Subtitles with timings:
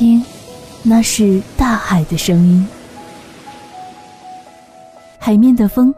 [0.00, 0.24] 听，
[0.82, 2.66] 那是大海的声音。
[5.18, 5.94] 海面的风，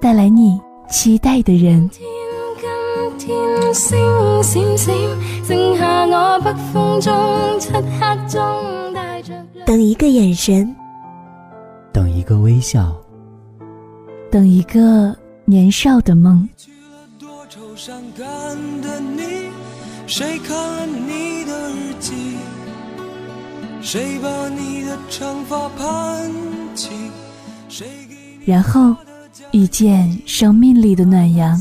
[0.00, 0.60] 带来你
[0.90, 1.88] 期待的人。
[9.64, 10.74] 等一个眼神，
[11.92, 12.92] 等一个微笑，
[14.32, 16.16] 等一个年少的
[25.78, 26.28] 梦。
[28.44, 28.94] 然后
[29.52, 31.58] 遇见生命里的暖阳。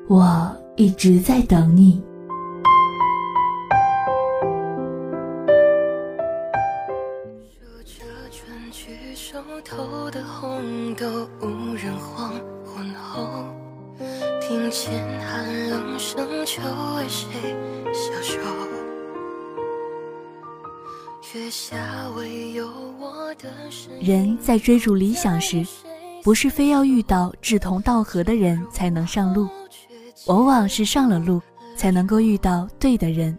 [0.09, 2.01] 我一直在等你。”
[11.19, 12.31] 若无人黄
[12.63, 13.43] 昏后，
[14.39, 16.61] 庭前寒冷深秋，
[16.95, 17.27] 为谁
[17.91, 18.09] 消
[23.99, 25.65] 人在追逐理想时，
[26.23, 29.49] 不是非要遇到志同道合的人才能上路，
[30.27, 31.41] 往往是上了路
[31.75, 33.37] 才能够遇到对的人。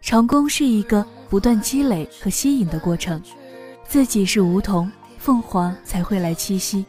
[0.00, 3.22] 成功是一个不断积累和吸引的过程，
[3.86, 4.90] 自己是梧桐，
[5.22, 6.84] 凤凰才会来栖息；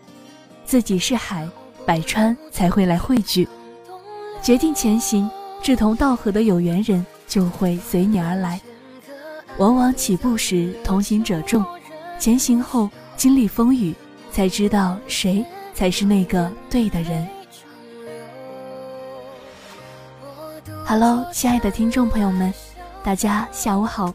[0.65, 1.47] 自己是海，
[1.85, 3.47] 百川才会来汇聚。
[4.41, 5.29] 决定前行，
[5.61, 8.59] 志同道合的有缘人就会随你而来。
[9.59, 11.63] 往往起步时同行者众，
[12.17, 13.93] 前行后经历风雨，
[14.31, 15.45] 才知道谁
[15.75, 17.27] 才是那个对的人。
[20.87, 22.51] Hello，亲爱的听众朋友们，
[23.03, 24.11] 大家下午好，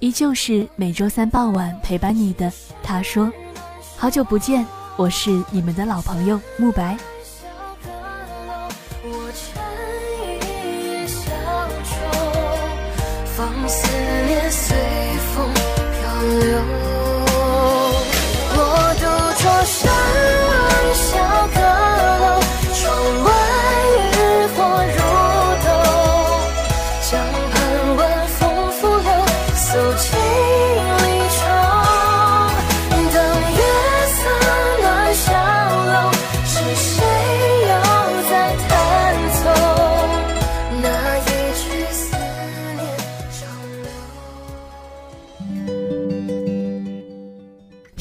[0.00, 2.52] 依旧是每周三傍晚陪伴你的。
[2.82, 3.30] 他说
[3.96, 4.64] ：“好久不见，
[4.96, 6.96] 我是你们的老朋友慕白。”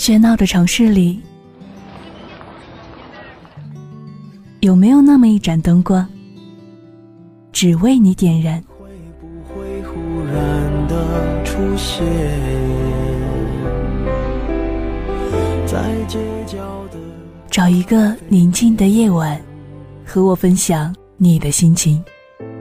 [0.07, 1.19] 喧闹的城市里，
[4.61, 6.07] 有没有那么一盏灯光，
[7.51, 8.63] 只为你点燃？
[8.79, 8.87] 会
[9.19, 12.07] 不会忽然的出现
[15.65, 16.57] 在街角
[16.89, 16.97] 的
[17.51, 19.37] 找一个宁静的夜晚，
[20.05, 22.01] 和我分享你的心情。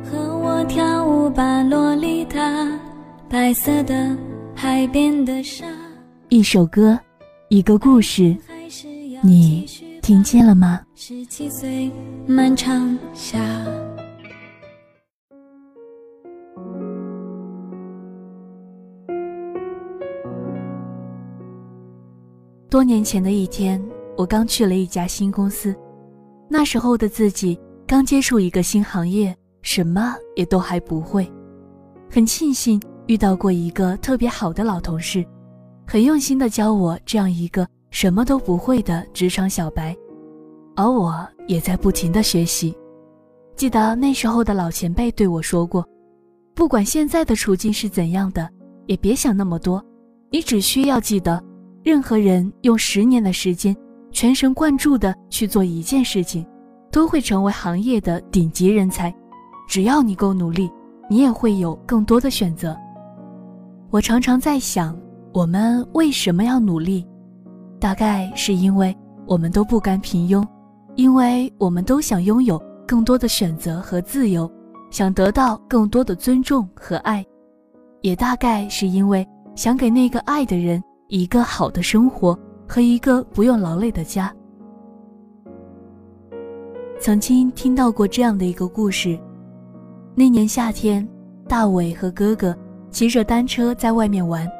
[0.02, 2.40] 和我跳舞吧，洛丽塔，
[3.30, 4.18] 白色的
[4.52, 5.64] 海边的沙。
[6.28, 6.98] 一首歌。
[7.48, 8.36] 一个故事，
[9.22, 9.64] 你
[10.02, 10.80] 听见了吗？
[10.96, 11.88] 十七岁，
[12.26, 13.38] 漫长夏。
[22.68, 23.80] 多年前的一天，
[24.16, 25.72] 我刚去了一家新公司，
[26.50, 29.32] 那时候的自己刚接触一个新行业，
[29.62, 31.30] 什么也都还不会。
[32.10, 35.24] 很庆幸遇到过一个特别好的老同事。
[35.88, 39.96] 很用心的教我这样一个什么都不会的职场小白，
[40.74, 42.76] 而我也在不停的学习。
[43.54, 45.86] 记得那时候的老前辈对我说过
[46.56, 48.50] ：“不管现在的处境是怎样的，
[48.86, 49.82] 也别想那么多。
[50.28, 51.40] 你只需要记得，
[51.84, 53.74] 任何人用十年的时间，
[54.10, 56.44] 全神贯注的去做一件事情，
[56.90, 59.14] 都会成为行业的顶级人才。
[59.68, 60.68] 只要你够努力，
[61.08, 62.76] 你也会有更多的选择。”
[63.88, 64.98] 我常常在想。
[65.36, 67.06] 我们为什么要努力？
[67.78, 68.96] 大概是因为
[69.26, 70.42] 我们都不甘平庸，
[70.94, 72.58] 因为我们都想拥有
[72.88, 74.50] 更多的选择和自由，
[74.90, 77.22] 想得到更多的尊重和爱，
[78.00, 82.34] 也大概是因为想给那个爱的人一个好的生活
[82.66, 84.34] 和一个不用劳累的家。
[86.98, 89.20] 曾经听到过这样的一个故事：
[90.14, 91.06] 那年夏天，
[91.46, 92.56] 大伟和哥哥
[92.90, 94.50] 骑着单车在外面玩。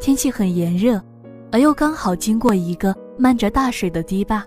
[0.00, 0.98] 天气很炎热，
[1.52, 4.42] 而又刚好经过一个漫着大水的堤坝，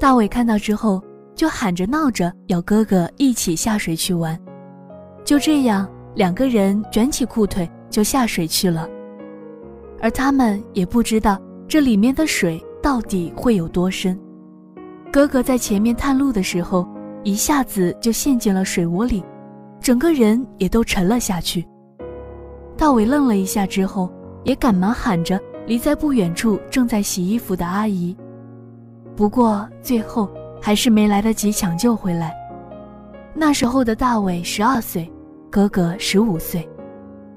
[0.00, 1.02] 大伟看到之后
[1.34, 4.40] 就喊着闹着要哥哥一起下水去玩。
[5.22, 8.88] 就这样，两个人卷起裤腿就下水去了。
[10.00, 11.38] 而他们也不知道
[11.68, 14.18] 这里面的水到底会有多深。
[15.12, 16.88] 哥哥在前面探路的时候，
[17.22, 19.22] 一下子就陷进了水窝里，
[19.78, 21.62] 整个人也都沉了下去。
[22.78, 24.10] 大伟愣了一下之后，
[24.44, 28.16] 也赶忙喊着离在不远处正在洗衣服的阿姨。
[29.16, 30.30] 不过最后
[30.60, 32.34] 还是没来得及抢救回来。
[33.34, 35.10] 那时候的大伟十二岁，
[35.50, 36.68] 哥哥十五岁，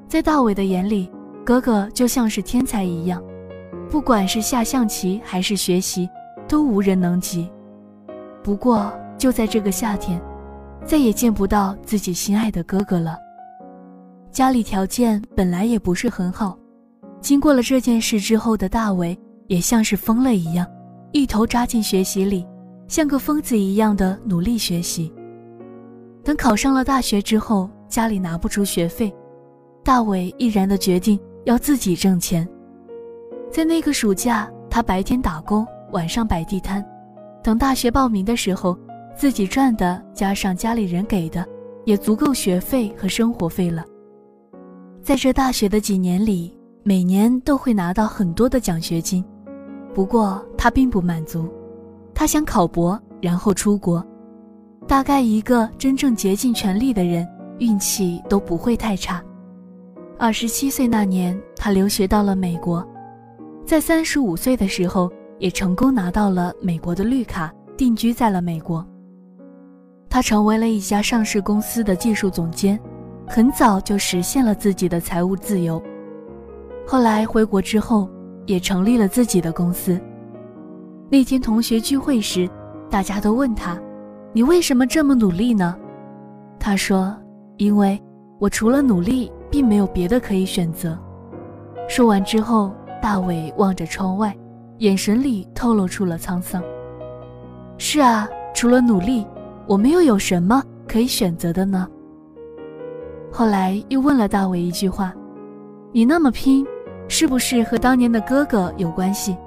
[0.08, 1.10] 在大伟的眼里，
[1.44, 3.24] 哥哥就像是天才一样，
[3.90, 6.08] 不管是下象棋还是学习，
[6.48, 7.50] 都无人能及。
[8.44, 10.22] 不过就在这个夏天，
[10.86, 13.18] 再也见不到自己心爱的哥哥了。
[14.32, 16.58] 家里条件本来也不是很好，
[17.20, 19.18] 经过了这件事之后的大伟，
[19.48, 20.66] 也像是疯了一样，
[21.12, 22.46] 一头扎进学习里，
[22.88, 25.12] 像个疯子一样的努力学习。
[26.24, 29.14] 等考上了大学之后，家里拿不出学费，
[29.84, 32.48] 大伟毅然的决定要自己挣钱。
[33.50, 36.86] 在那个暑假，他白天打工，晚上摆地摊。
[37.42, 38.78] 等大学报名的时候，
[39.16, 41.46] 自己赚的加上家里人给的，
[41.86, 43.86] 也足够学费和生活费了。
[45.02, 46.54] 在这大学的几年里，
[46.88, 49.22] 每年都会拿到很多的奖学金。
[49.94, 51.46] 不过他并不满足，
[52.14, 54.02] 他想考博，然后出国。
[54.88, 57.28] 大概一个真正竭尽全力的人，
[57.60, 59.22] 运气都不会太差。
[60.18, 62.82] 二十七岁那年，他留学到了美国，
[63.66, 68.88] 在三十五岁的时候，也成功拿到了美国的绿卡，定居在了美国。
[70.10, 72.80] 他成为了一家上市公司的技术总监，
[73.28, 75.84] 很早就实现了自己的财务自由。
[76.90, 78.10] 后来回国之后，
[78.46, 80.00] 也成立了自己的公司。
[81.10, 82.50] 那天同学聚会时，
[82.90, 83.78] 大家都问他。
[84.32, 85.76] 你为什么这么努力呢？
[86.58, 87.14] 他说
[87.58, 88.02] ：“因为
[88.40, 90.98] 我除了努力，并没有别的可以选择。”
[91.90, 94.34] 说完之后，大伟望着窗外，
[94.78, 96.64] 眼神里透露出了沧桑。
[97.78, 99.28] 是啊，除了努力，
[99.68, 101.86] 我们又有什么可以选择的呢？
[103.30, 105.14] 后来又问了大伟一句话
[105.92, 106.66] ：“你那么拼，
[107.08, 109.38] 是不是和当年的哥哥有关系？”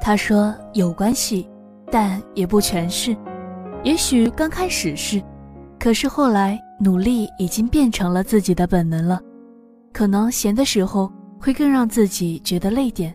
[0.00, 1.48] 他说：“有关系，
[1.90, 3.16] 但也不全是。”
[3.84, 5.22] 也许刚开始是，
[5.78, 9.20] 可是后来努力已经变成了自己的本能了。
[9.92, 13.14] 可能闲的时候会更让自己觉得累点，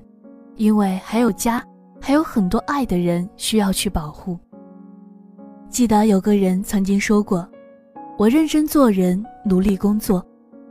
[0.55, 1.63] 因为还有家，
[1.99, 4.37] 还有很多爱的人需要去保护。
[5.69, 7.47] 记得有个人曾经说过
[8.17, 10.25] ：“我认真做人，努力工作，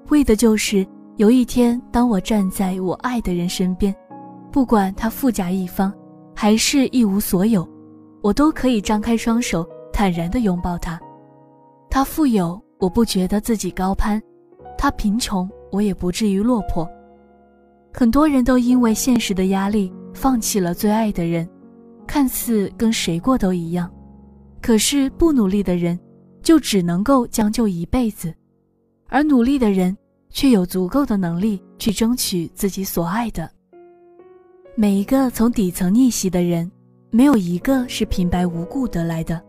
[0.08, 0.86] 为的就是
[1.18, 3.92] 有一天，当我站在我爱的人身边，
[4.52, 5.92] 不管他富甲一方，
[6.32, 7.68] 还是一无所有，
[8.22, 10.96] 我都可以张开双手。”坦然地拥抱他，
[11.90, 14.20] 他富有，我不觉得自己高攀；
[14.76, 16.88] 他贫穷，我也不至于落魄。
[17.92, 21.48] 很多人都因为现实的压力放弃了最爱的人，
[22.06, 23.90] 看似跟谁过都一样，
[24.62, 25.98] 可是不努力的人
[26.44, 28.32] 就只能够将就一辈子，
[29.08, 29.96] 而努力的人
[30.30, 33.50] 却有足够的能力去争取自己所爱的。
[34.74, 36.70] 每一个从底层逆袭的人，
[37.10, 39.42] 没有一个是平白无故得来的。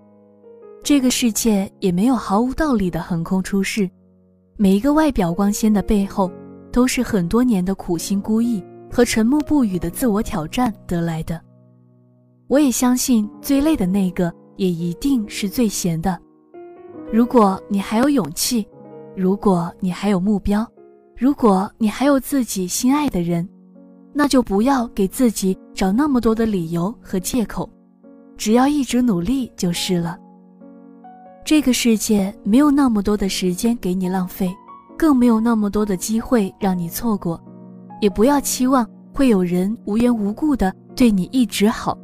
[0.82, 3.90] 这个世界也没有毫无道理的横空出世，
[4.58, 6.32] 每一个外表光鲜的背后，
[6.72, 11.40] 都是很多年的苦心孤诣和沉默不语的自我挑战得来的。
[12.48, 16.18] 我也相信，最累的那个也一定是最闲的。
[17.12, 18.68] 如果你还有勇气，
[19.16, 20.66] 如果你还有目标，
[21.18, 23.48] 如果你还有自己心爱的人，
[24.14, 27.70] 那就不要给自己找那么多的理由和借口，
[28.38, 30.18] 只要一直努力就是了。
[31.44, 34.54] 这个世界没有那么多的时间给你浪费，
[34.98, 37.42] 更没有那么多的机会让你错过，
[38.02, 41.98] 也不要期望会有人无缘无故的对你一直好，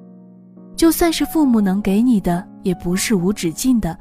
[0.76, 3.98] 就算是父母能给你的，也不是无止境的。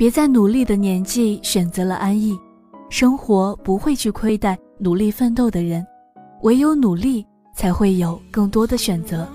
[0.00, 2.34] 别在努力的年纪选择了安逸，
[2.88, 5.86] 生活不会去亏待努力奋斗的人，
[6.40, 7.22] 唯有努力
[7.54, 9.28] 才会有更多的选择。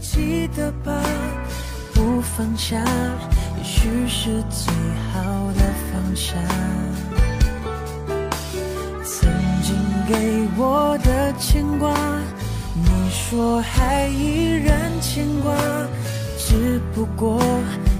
[0.00, 1.00] 记得吧，
[1.94, 2.76] 不放下，
[3.56, 4.74] 也许是最
[5.12, 6.34] 好的放下。
[9.04, 9.30] 曾
[9.62, 9.76] 经
[10.08, 11.94] 给我的牵挂，
[12.74, 15.54] 你说还依然牵挂，
[16.52, 17.40] 只不过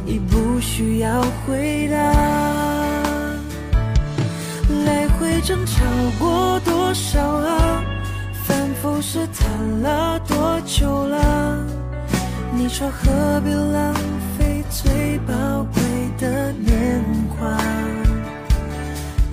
[0.05, 1.97] 已不需要回答。
[4.85, 5.83] 来回争吵
[6.19, 7.83] 过多少啊？
[8.45, 11.57] 反复试探了多久啦
[12.55, 13.95] 你说何必浪
[14.37, 15.33] 费最宝
[15.73, 15.83] 贵
[16.19, 17.57] 的年华？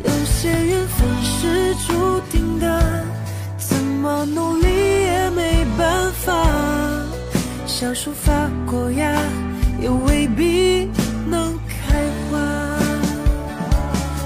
[0.06, 3.04] 有些缘分是注定的
[3.58, 4.68] 怎么努力
[5.04, 6.79] 也没办法。
[7.80, 8.34] 小树发
[8.70, 9.10] 过芽，
[9.80, 10.92] 也未必
[11.26, 11.98] 能开
[12.30, 12.38] 花。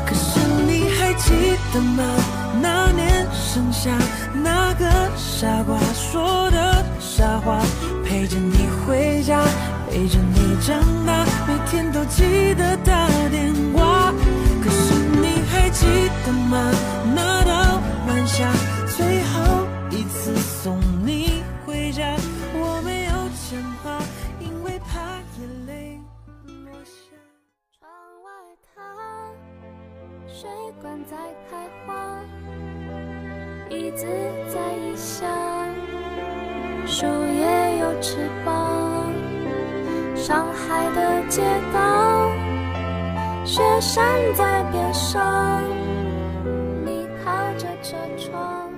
[0.07, 2.03] 可是你还记得吗？
[2.63, 3.91] 那年盛夏，
[4.33, 7.61] 那个傻瓜说的傻话，
[8.03, 9.39] 陪着你回家，
[9.87, 14.11] 陪着你长大，每天都记得打电话。
[14.63, 15.85] 可是你还记
[16.25, 16.71] 得吗？
[17.13, 18.51] 那道晚霞，
[30.43, 31.15] 水管在
[31.49, 31.55] 开
[31.87, 32.19] 花，
[33.69, 34.05] 椅子
[34.53, 35.25] 在异乡，
[36.85, 39.09] 树叶有翅膀。
[40.17, 41.41] 上海的街
[41.73, 42.29] 道，
[43.45, 45.63] 雪山在边上，
[46.85, 48.69] 你靠着车窗。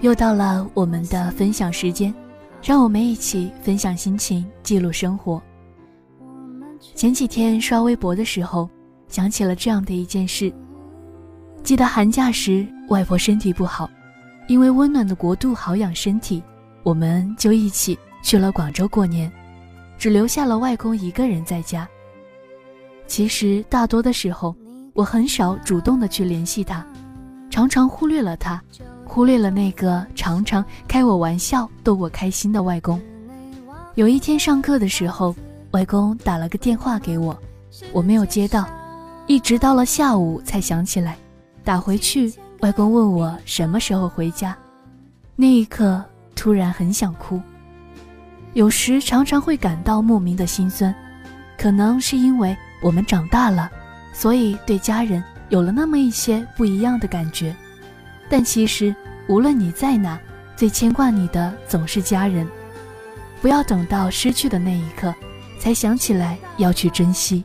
[0.00, 2.12] 又到了我们的分享时间，
[2.60, 5.40] 让我们一起分享心情，记录生活。
[6.96, 8.68] 前几天刷微博的时候，
[9.06, 10.52] 想起了这样的一件事。
[11.64, 13.88] 记得寒假时，外婆身体不好，
[14.48, 16.42] 因为温暖的国度好养身体，
[16.82, 19.32] 我们就一起去了广州过年，
[19.96, 21.88] 只留下了外公一个人在家。
[23.06, 24.54] 其实大多的时候，
[24.92, 26.84] 我很少主动的去联系他，
[27.48, 28.62] 常常忽略了他，
[29.06, 33.00] 忽略了那个常常开我玩笑、逗我开心的外公。
[33.94, 35.34] 有一天上课的时候，
[35.70, 37.34] 外公打了个电话给我，
[37.90, 38.66] 我没有接到，
[39.26, 41.16] 一直到了下午才想起来。
[41.64, 42.30] 打回去，
[42.60, 44.54] 外公问我什么时候回家，
[45.34, 46.04] 那一刻
[46.36, 47.40] 突然很想哭。
[48.52, 50.94] 有时常常会感到莫名的心酸，
[51.58, 53.70] 可能是因为我们长大了，
[54.12, 57.56] 所以对家人有了那么一些不一样的感觉。
[58.28, 58.94] 但其实
[59.26, 60.20] 无论你在哪，
[60.54, 62.46] 最牵挂你的总是家人。
[63.40, 65.14] 不要等到失去的那一刻，
[65.58, 67.44] 才想起来要去珍惜。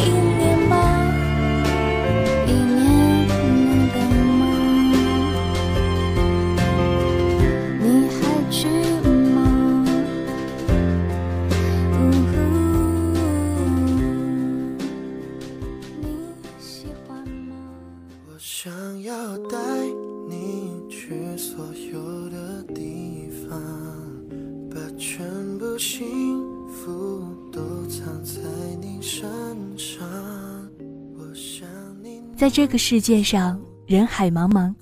[32.51, 34.73] 这个世界上，人海茫茫，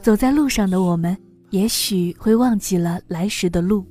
[0.00, 1.16] 走在路上的我们，
[1.50, 3.86] 也许会忘记了来时的路，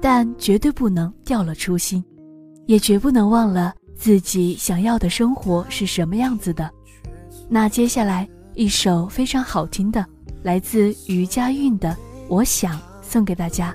[0.00, 2.02] 但绝对不能掉了初心，
[2.66, 6.70] 也绝不能忘了自己想要的生活是什么样子的。
[7.48, 10.06] 那接下来一首非常好听的，
[10.44, 11.90] 来自于佳韵的
[12.28, 13.74] 《我想》，送给大家。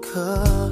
[0.00, 0.63] 可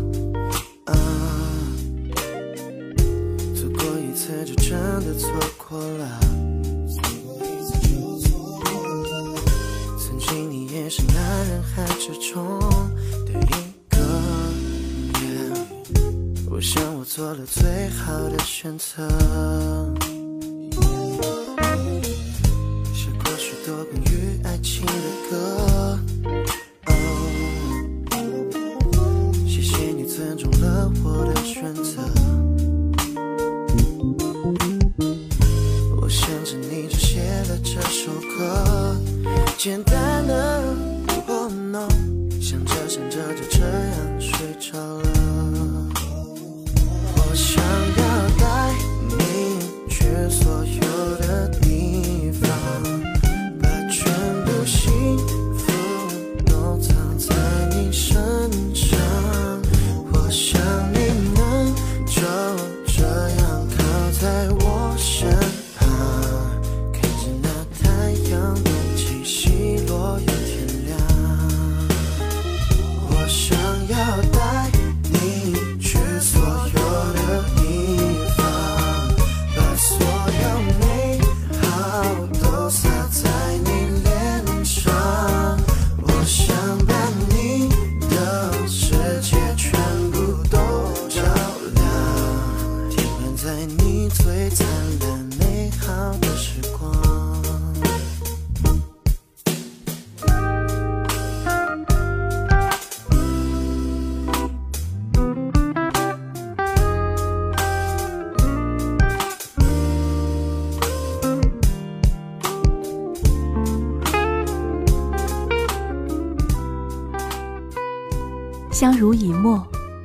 [39.71, 40.02] 了这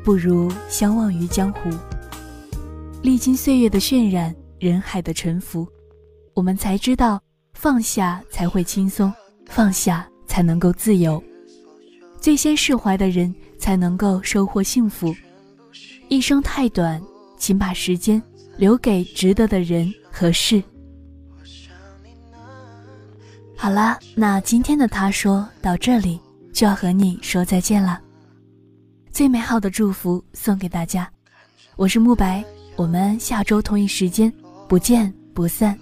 [0.07, 1.69] 不如相忘于江湖。
[3.03, 5.67] 历经岁月的渲染，人海的沉浮，
[6.33, 7.21] 我们才知道
[7.55, 9.13] 放下才会轻松，
[9.47, 11.21] 放下才能够自由。
[12.21, 15.13] 最先释怀的人，才能够收获幸福。
[16.07, 17.01] 一生太短，
[17.37, 18.23] 请把时间
[18.55, 20.63] 留给值得的人和事。
[23.57, 26.17] 好啦，那今天的他说到这里
[26.53, 28.03] 就要和你说再见了。
[29.17, 31.11] 最美好的祝福送给大家，
[31.75, 32.45] 我是慕白，
[32.75, 34.31] 我们下周同一时间
[34.69, 35.75] 不见不散。